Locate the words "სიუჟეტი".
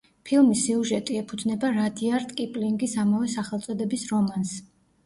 0.67-1.17